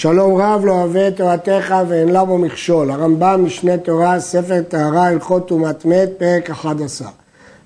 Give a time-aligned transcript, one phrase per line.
[0.00, 2.90] שלום רב לא אוהב את תורתך ואין לה בו מכשול.
[2.90, 7.08] הרמב"ם משנה תורה, ספר טהרה, הלכות טומאת מת, פרק 11.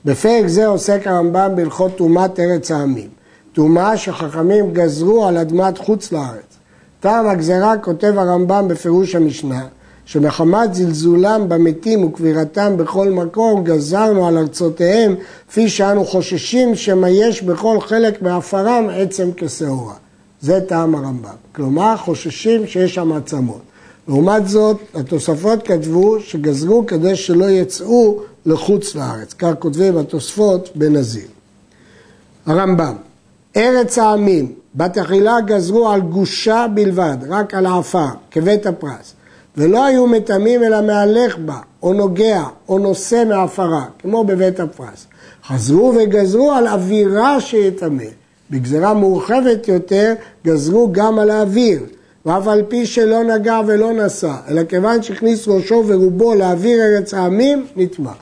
[0.04, 3.09] בפרק זה עוסק הרמב"ם בהלכות טומאת ארץ העמים.
[3.53, 6.59] טומאה שחכמים גזרו על אדמת חוץ לארץ.
[7.01, 9.66] טעם הגזרה כותב הרמב"ם בפירוש המשנה,
[10.04, 15.14] שמחמת זלזולם במתים וקבירתם בכל מקום, גזרנו על ארצותיהם,
[15.48, 20.04] כפי שאנו חוששים שמא יש בכל חלק מעפרם עצם כשעורה.
[20.41, 21.37] זה טעם הרמב"ם.
[21.55, 23.60] כלומר, חוששים שיש שם עצמות.
[24.09, 29.33] לעומת זאת, התוספות כתבו שגזרו כדי שלא יצאו לחוץ לארץ.
[29.33, 31.27] כך כותבים התוספות בנזיר.
[32.47, 32.95] הרמב"ם,
[33.56, 39.14] ארץ העמים, בתחילה גזרו על גושה בלבד, רק על העפר, כבית הפרס.
[39.56, 45.06] ולא היו מטמאים אלא מהלך בה, או נוגע, או נושא מעפרה, כמו בבית הפרס.
[45.47, 48.05] חזרו וגזרו על אווירה שיטמא.
[48.51, 50.15] בגזרה מורחבת יותר
[50.47, 51.80] גזרו גם על האוויר,
[52.27, 57.67] ואף על פי שלא נגע ולא נשא, אלא כיוון שהכניס ראשו ורובו לאוויר ארץ העמים,
[57.77, 58.12] נטמע.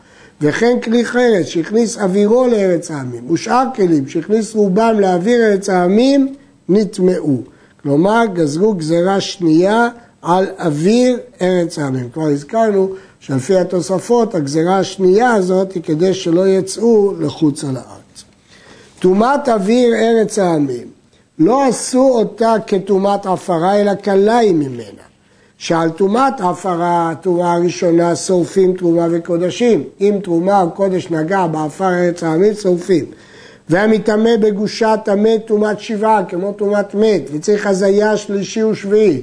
[0.40, 6.34] וכן כלי חרס שהכניס אווירו לארץ העמים, ושאר כלים שהכניס רובם לאוויר ארץ העמים,
[6.68, 7.42] נטמעו.
[7.82, 9.88] כלומר, גזרו גזרה שנייה
[10.22, 12.10] על אוויר ארץ העמים.
[12.10, 18.01] כבר הזכרנו שלפי התוספות, הגזרה השנייה הזאת היא כדי שלא יצאו לחוץ על הארץ.
[19.02, 20.86] טומאת אוויר ארץ העמים,
[21.38, 25.02] לא עשו אותה כטומאת עפרה, אלא קלה היא ממנה.
[25.58, 29.84] שעל טומאת עפרה, הטומאה הראשונה, שורפים תרומה וקודשים.
[30.00, 33.04] אם תרומה או קודש נגע בעפר ארץ העמים, שורפים.
[33.68, 39.22] והמטמא בגושה טמא טומאת שבעה, כמו טומאת מת, וצריך הזיה שלישי ושביעי.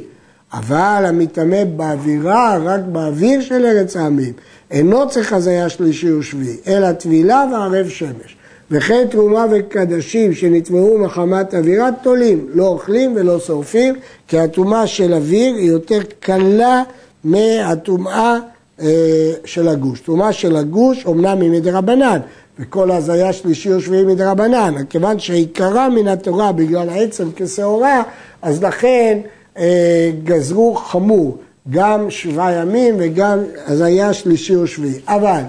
[0.53, 4.33] אבל המטמא באווירה, רק באוויר של ארץ העמים,
[4.71, 8.38] אינו צריך הזיה שלישי ושביעי, אלא טבילה וערב שמש.
[8.71, 13.95] וכן תרומה וקדשים שנטמעו מחמת אווירה תולים, לא אוכלים ולא שורפים,
[14.27, 16.83] כי הטומאה של אוויר היא יותר קלה
[17.23, 18.37] מהטומאה
[18.81, 19.99] אה, של הגוש.
[19.99, 22.19] טומאה של הגוש אומנם היא מדרבנן,
[22.59, 28.03] וכל הזיה שלישי או שביעי מדרבנן, כיוון שעיקרה מן התורה בגלל העצם כשעורה,
[28.41, 29.19] אז לכן
[29.57, 31.37] אה, גזרו חמור,
[31.69, 34.99] גם שבעה ימים וגם הזיה שלישי או שביעי.
[35.07, 35.41] אבל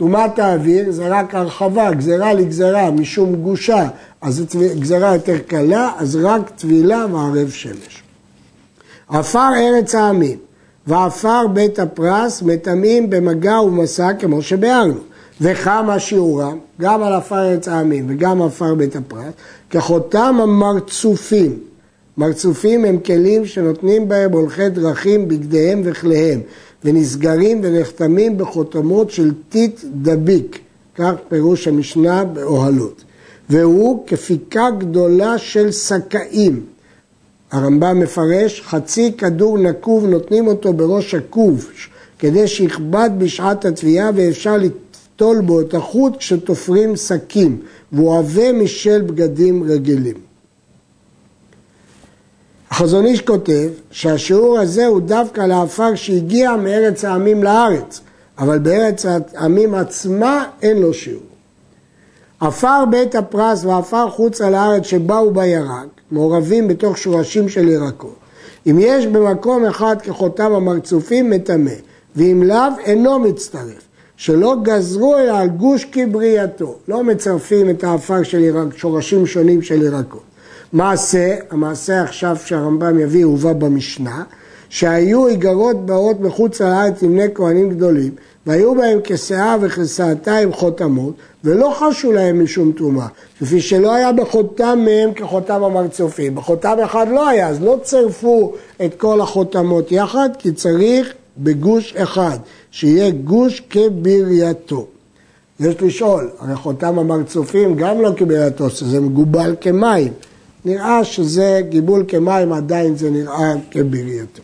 [0.00, 3.88] טומאת האוויר זה רק הרחבה, גזרה לגזרה, משום גושה,
[4.20, 4.44] אז זו
[4.78, 8.02] גזרה יותר קלה, אז רק טבילה וערב שמש.
[9.08, 10.38] עפר ארץ העמים
[10.86, 14.94] ועפר בית הפרס מטמאים במגע ומסע כמו שביארנו.
[15.40, 19.32] וכמה שיעורם, גם על עפר ארץ העמים וגם עפר בית הפרס,
[19.70, 21.58] כחותם המרצופים.
[22.20, 26.40] מרצופים הם כלים שנותנים בהם הולכי דרכים בגדיהם וכליהם.
[26.84, 30.58] ונסגרים ונחתמים בחותמות של טיט דביק,
[30.94, 33.04] כך פירוש המשנה באוהלות.
[33.50, 36.64] והוא כפיקה גדולה של שקאים.
[37.50, 41.70] הרמב"ם מפרש, חצי כדור נקוב נותנים אותו בראש הכוב,
[42.18, 47.58] כדי שיכבד בשעת התביעה ואפשר לטול בו את החוט כשתופרים שקים,
[47.92, 50.29] והוא עבה משל בגדים רגילים.
[52.70, 58.00] החזון איש כותב שהשיעור הזה הוא דווקא לעפר שהגיע מארץ העמים לארץ,
[58.38, 61.22] אבל בארץ העמים עצמה אין לו שיעור.
[62.40, 68.16] עפר בית הפרס ועפר חוץ על הארץ שבאו בירק, מעורבים בתוך שורשים של ירקות.
[68.66, 71.70] אם יש במקום אחד כחותם המרצופים, מטמא,
[72.16, 73.90] ואם לאו, אינו מצטרף.
[74.16, 76.74] שלא גזרו אלא על גוש כבריאתו.
[76.88, 80.29] לא מצרפים את העפר של ירק, שורשים שונים של ירקות.
[80.72, 84.22] מעשה, המעשה עכשיו שהרמב"ם יביא הובא במשנה,
[84.68, 88.10] שהיו איגרות באות מחוץ לארץ עם בני כהנים גדולים,
[88.46, 91.14] והיו בהם כשאה וכשאתיים חותמות,
[91.44, 93.06] ולא חשו להם משום תרומה,
[93.40, 96.34] כפי שלא היה בחותם מהם כחותם המרצופים.
[96.34, 98.52] בחותם אחד לא היה, אז לא צירפו
[98.84, 102.38] את כל החותמות יחד, כי צריך בגוש אחד,
[102.70, 104.86] שיהיה גוש כברייתו.
[105.60, 110.12] יש לשאול, הרי חותם המרצופים גם לא כברייתו, שזה מגובל כמים.
[110.64, 114.42] נראה שזה גיבול כמים, עדיין זה נראה כברייתו.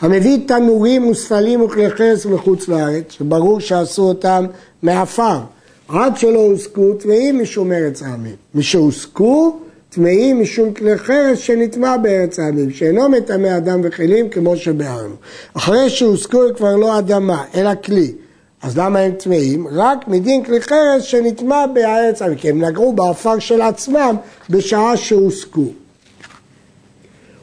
[0.00, 4.46] המביא תנורים וספלים וכלי חרס מחוץ לארץ, שברור שעשו אותם
[4.82, 5.38] מעפר,
[5.88, 8.34] עד שלא הוסקו טמאים משום ארץ העמים.
[8.54, 15.14] משהוסקו טמאים משום כלי חרס שנטמע בארץ העמים, שאינו מטמא אדם וכלים כמו שביארנו.
[15.54, 18.12] אחרי שהוסקו כבר לא אדמה, אלא כלי.
[18.62, 19.66] אז למה הם טמאים?
[19.72, 24.16] רק מדין כלי חרס שנטמא העמים, כי הם נגעו באפר של עצמם
[24.50, 25.64] בשעה שהוסקו.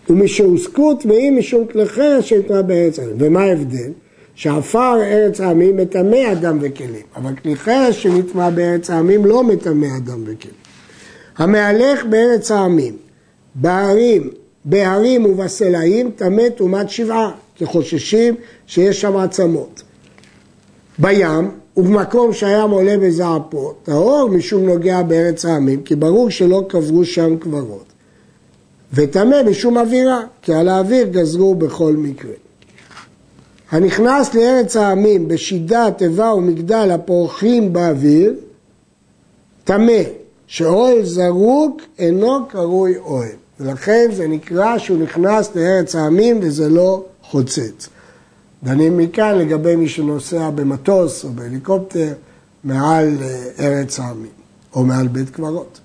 [0.09, 3.15] ומשהוסקו טמאים משום כלי חרס שנטמא בארץ העמים.
[3.19, 3.91] ומה ההבדל?
[4.35, 10.23] שעפר ארץ העמים מטמא אדם וכלים, אבל כלי חרס שנטמא בארץ העמים לא מטמא אדם
[10.25, 10.55] וכלים.
[11.37, 12.97] המהלך בארץ העמים,
[13.55, 14.29] בערים,
[14.65, 18.35] בהרים ובסלעים טמא טומאת שבעה, כי חוששים
[18.67, 19.83] שיש שם עצמות.
[20.99, 27.37] בים ובמקום שהים עולה בזעפו, טהור משום נוגע בארץ העמים, כי ברור שלא קברו שם
[27.37, 27.85] קברות.
[28.93, 32.33] וטמא משום אווירה, כי על האוויר גזרו בכל מקרה.
[33.71, 38.33] הנכנס לארץ העמים בשידה, תיבה ומגדל הפורחים באוויר,
[39.63, 40.01] טמא,
[40.47, 43.35] שאוהל זרוק אינו קרוי אוהל.
[43.59, 47.89] ולכן זה נקרא שהוא נכנס לארץ העמים וזה לא חוצץ.
[48.63, 52.13] דנים מכאן לגבי מי שנוסע במטוס או בהליקופטר
[52.63, 54.31] מעל אה, ארץ העמים
[54.75, 55.79] או מעל בית קברות.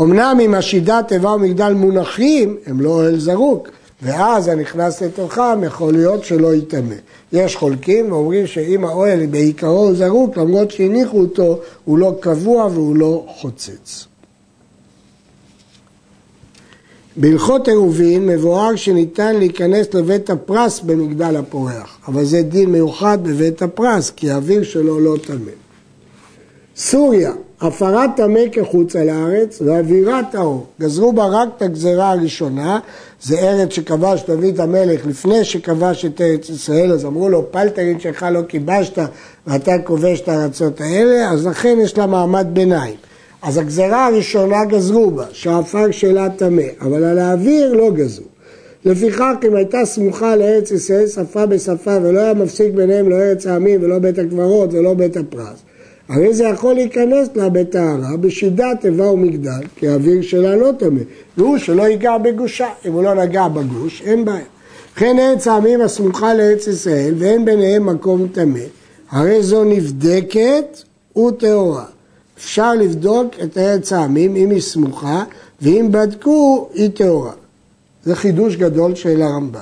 [0.00, 3.68] אמנם אם השידה, תיבה ומגדל מונחים, הם לא אוהל זרוק,
[4.02, 6.94] ואז הנכנס לתוכם יכול להיות שלא יטמא.
[7.32, 12.96] יש חולקים ואומרים שאם האוהל בעיקרו הוא זרוק, למרות שהניחו אותו, הוא לא קבוע והוא
[12.96, 14.06] לא חוצץ.
[17.16, 24.10] בהלכות עירובין מבואר שניתן להיכנס לבית הפרס במגדל הפורח, אבל זה דין מיוחד בבית הפרס,
[24.10, 25.50] כי האוויר שלו לא טמא.
[26.76, 30.66] סוריה, הפרת טמא כחוצה לארץ ואווירה טהור.
[30.80, 32.78] גזרו בה רק את הגזרה הראשונה,
[33.22, 38.26] זה ארץ שכבש דוד המלך לפני שכבש את ארץ ישראל, אז אמרו לו פלטרין שלך
[38.32, 38.98] לא כיבשת
[39.46, 43.11] ואתה כובש את הארצות האלה, אז לכן יש לה מעמד ביניים.
[43.42, 48.26] אז הגזרה הראשונה גזרו בה, שהעפר שלה טמא, אבל על האוויר לא גזרו.
[48.84, 53.82] לפיכך אם הייתה סמוכה לארץ ישראל שפה בשפה ולא היה מפסיק ביניהם לא ארץ העמים
[53.82, 55.62] ולא בית הקברות ולא בית הפרס,
[56.08, 61.00] הרי זה יכול להיכנס לה בטהרה בשידה תיבה ומגדל, כי האוויר שלה לא טמא,
[61.36, 64.44] והוא שלא ייגע בגושה, אם הוא לא נגע בגוש אין בעיה.
[64.94, 68.60] וכן ארץ העמים הסמוכה לארץ ישראל ואין ביניהם מקום טמא,
[69.10, 70.82] הרי זו נבדקת
[71.16, 71.84] וטהורה.
[72.42, 75.24] אפשר לבדוק את ארץ העמים אם היא סמוכה,
[75.62, 77.32] ואם בדקו, היא טהורה.
[78.04, 79.60] זה חידוש גדול של הרמב"ם.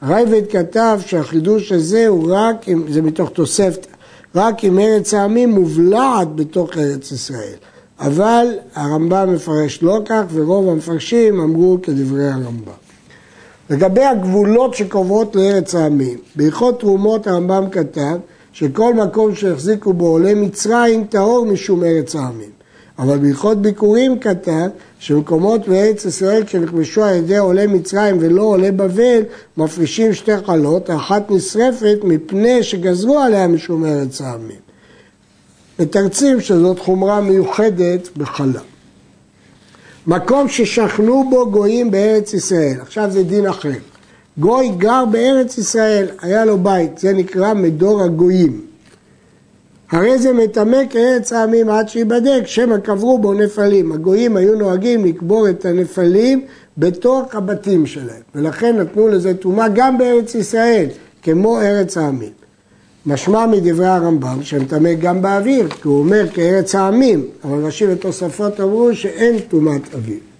[0.00, 3.88] הרייבד כתב שהחידוש הזה הוא רק, אם, זה מתוך תוספתא,
[4.34, 7.54] רק אם ארץ העמים מובלעת בתוך ארץ ישראל.
[8.00, 12.72] אבל הרמב"ם מפרש לא כך, ורוב המפרשים אמרו כדברי הרמב"ם.
[13.70, 18.16] לגבי הגבולות שקובעות לארץ העמים, בהלכות תרומות הרמב"ם כתב
[18.52, 22.50] שכל מקום שהחזיקו בו עולי מצרים טהור משום ארץ העמים.
[22.98, 24.68] אבל בהלכות ביקורים כתב
[24.98, 29.22] שמקומות בארץ ישראל כשנכבשו על ידי עולי מצרים ולא עולי בבל
[29.56, 34.56] מפרישים שתי חלות, האחת נשרפת מפני שגזרו עליה משום ארץ העמים.
[35.78, 38.60] מתרצים שזאת חומרה מיוחדת בחלה.
[40.06, 43.91] מקום ששכנו בו גויים בארץ ישראל, עכשיו זה דין אחר.
[44.38, 48.60] גוי גר בארץ ישראל, היה לו בית, זה נקרא מדור הגויים.
[49.90, 53.92] הרי זה מטמא כארץ העמים עד שיבדק, שמא קברו בו נפלים.
[53.92, 56.44] הגויים היו נוהגים לקבור את הנפלים
[56.78, 60.86] בתוך הבתים שלהם, ולכן נתנו לזה טומאה גם בארץ ישראל,
[61.22, 62.32] כמו ארץ העמים.
[63.06, 68.60] משמע מדברי הרמב"ם שהם טמא גם באוויר, כי הוא אומר כארץ העמים, אבל ראשי ותוספות
[68.60, 70.31] אמרו שאין טומאת אוויר.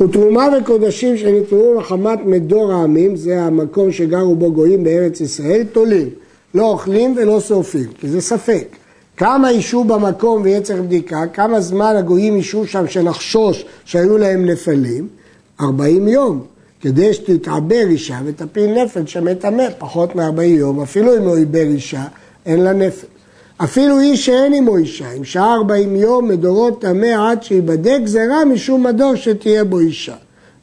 [0.00, 6.08] ותרומה וקודשים שנתנו מחמת מדור העמים, זה המקום שגרו בו גויים בארץ ישראל, תולים.
[6.54, 8.68] לא אוכלים ולא שורפים, כי זה ספק.
[9.16, 15.08] כמה ישו במקום ויהיה צריך בדיקה, כמה זמן הגויים ישו שם שנחשוש שהיו להם נפלים?
[15.60, 16.42] 40 יום.
[16.80, 22.04] כדי שתתעבר אישה ותפיל נפל שמטמא פחות מ-40 יום, אפילו אם הוא עיבר אישה,
[22.46, 23.06] אין לה נפל.
[23.64, 28.86] אפילו איש שאין עמו אישה, אם שעה 40 יום מדורות טמא עד שיבדק גזרה משום
[28.86, 30.14] מדור שתהיה בו אישה.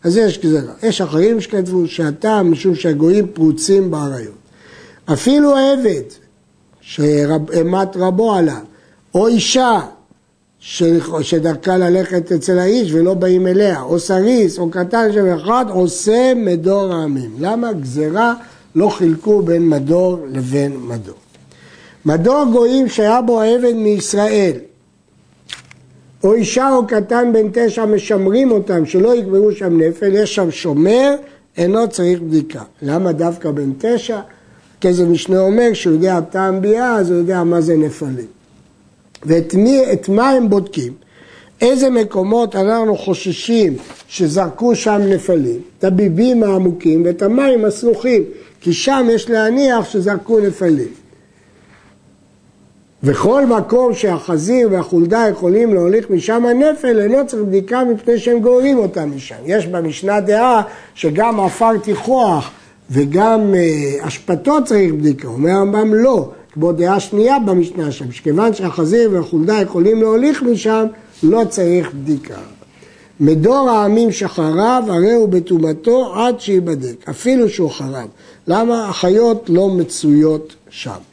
[0.04, 0.74] אז יש גזרה.
[0.84, 4.44] יש אחרים שכתבו שהטעם משום שהגויים פרוצים באריות.
[5.14, 6.04] אפילו עבד
[6.82, 8.62] שאימת רבו עליו,
[9.16, 9.80] או אישה
[10.60, 16.94] שדרכה ללכת אצל האיש ולא באים אליה, או סריס, או קטן שם אחד, עושה מדור
[16.94, 17.36] העמים.
[17.40, 18.34] למה גזרה
[18.76, 21.23] לא חילקו בין מדור לבין מדור?
[22.06, 24.54] מדור גויים שהיה בו עבד מישראל,
[26.24, 31.16] או אישה או קטן בן תשע משמרים אותם, שלא יקברו שם נפל, יש שם שומר,
[31.58, 32.62] אינו צריך בדיקה.
[32.82, 34.20] למה דווקא בן תשע?
[34.82, 38.28] כזה משנה אומר שהוא יודע טעם ביאה, אז הוא יודע מה זה נפלים.
[39.26, 40.94] ואת מי, מה הם בודקים?
[41.62, 45.62] איזה מקומות אנחנו חוששים שזרקו שם נפלים?
[45.80, 48.24] את הביבים העמוקים ואת המים הסלוחים,
[48.62, 51.03] כי שם יש להניח שזרקו נפלים.
[53.04, 59.16] וכל מקום שהחזיר והחולדה יכולים להוליך משם הנפל, אינו צריך בדיקה מפני שהם גוררים אותם
[59.16, 59.36] משם.
[59.46, 60.62] יש במשנה דעה
[60.96, 62.52] שגם עפר תיכוח
[62.90, 65.28] וגם אה, אשפתו צריך בדיקה.
[65.28, 70.86] אומר הרמב"ם לא, כמו דעה שנייה במשנה שם, שכיוון שהחזיר והחולדה יכולים להוליך משם,
[71.24, 72.40] לא צריך בדיקה.
[73.20, 78.08] מדור העמים שחרב, הרי הוא בטומאתו עד שייבדק, אפילו שהוא חרב.
[78.48, 81.13] למה החיות לא מצויות שם?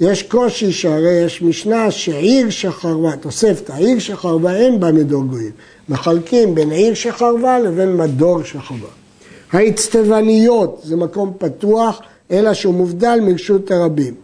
[0.00, 5.50] יש קושי שהרי יש משנה שעיר שחרבה, תוספתא, עיר שחרבה אין בה מדור גויים.
[5.88, 8.88] מחלקים בין עיר שחרבה לבין מדור שחרבה.
[9.52, 14.14] האצטבניות זה מקום פתוח, אלא שהוא מובדל מרשות הרבים.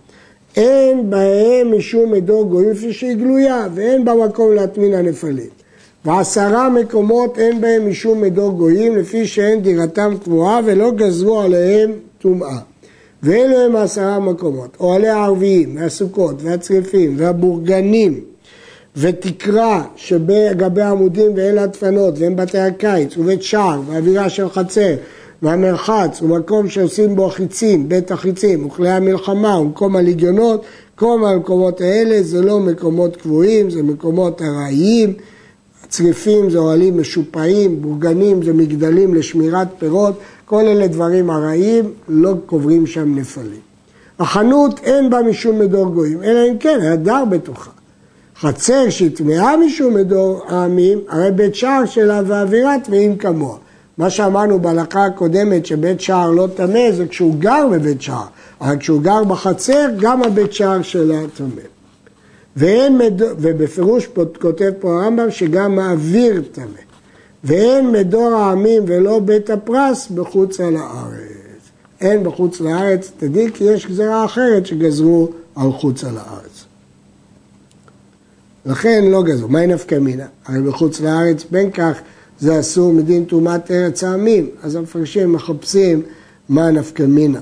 [0.56, 5.50] אין בהם משום מדור גויים כפי שהיא גלויה, ואין בה מקום להטמין הנפלים.
[6.04, 12.58] ועשרה מקומות אין בהם משום מדור גויים, לפי שאין דירתם קבועה ולא גזרו עליהם טומאה.
[13.22, 18.20] ואלו הם עשרה מקומות, אוהלי הערביים, והסוכות, והצריפים, והבורגנים,
[18.96, 24.94] ותקרה שבגבי עמודים ואלה הדפנות, והם בתי הקיץ, ובית שער, ואווירה של חצר,
[25.42, 32.42] והמרחץ, ומקום שעושים בו חיצים, בית החיצים, וכלי המלחמה, ומקום הליגיונות, כל המקומות האלה זה
[32.42, 35.14] לא מקומות קבועים, זה מקומות ארעיים,
[35.90, 42.86] צריפים זה אוהלים משופעים, בורגנים זה מגדלים לשמירת פירות, כל אלה דברים ארעיים, לא קוברים
[42.86, 43.60] שם נפלים.
[44.18, 47.70] החנות אין בה משום מדור גויים, אלא אם כן, הדר בתוכה.
[48.40, 53.56] חצר שהטמעה משום מדור העמים, הרי בית שער שלה ואווירה טמאים כמוה.
[53.98, 58.24] מה שאמרנו בהלכה הקודמת שבית שער לא טמא זה כשהוא גר בבית שער,
[58.60, 61.79] אבל כשהוא גר בחצר גם הבית שער שלה טמא.
[62.56, 63.22] ואין מד...
[63.22, 64.08] ובפירוש
[64.40, 66.64] כותב פה הרמב"ם שגם האוויר טמא.
[67.44, 71.30] ואין מדור העמים ולא בית הפרס בחוץ על הארץ.
[72.00, 76.64] אין בחוץ לארץ, תדעי כי יש גזרה אחרת שגזרו על חוץ על הארץ.
[78.66, 79.48] לכן לא גזרו.
[79.48, 80.26] מהי נפקא מינה?
[80.46, 82.00] הרי בחוץ לארץ בין כך
[82.40, 86.02] זה אסור מדין טומאת ארץ העמים, אז המפרשים מחפשים
[86.48, 87.40] מה נפקא מינה.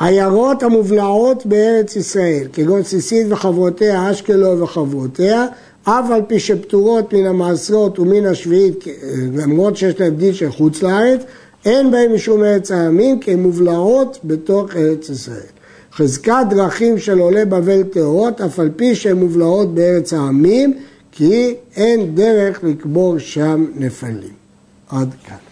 [0.00, 5.46] עיירות המובלעות בארץ ישראל, כגון סיסית וחברותיה, אשקלון וחברותיה,
[5.84, 8.84] אף על פי שפטורות מן המעשרות ומן השביעית,
[9.36, 11.20] למרות שיש להם דין של חוץ לארץ,
[11.64, 15.54] אין בהם משום ארץ העמים, כי הן מובלעות בתוך ארץ ישראל.
[15.92, 20.78] חזקת דרכים של עולי בבל טהורות, אף על פי שהן מובלעות בארץ העמים,
[21.12, 24.34] כי אין דרך לקבור שם נפלים.
[24.88, 25.43] עד כאן.